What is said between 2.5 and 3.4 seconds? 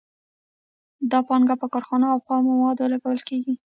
موادو لګول